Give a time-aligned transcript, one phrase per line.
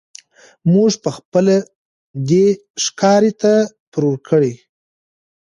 [0.73, 1.57] موږ پخپله
[2.29, 2.45] دی
[2.83, 3.53] ښکاري ته
[3.91, 4.53] پر ورکړی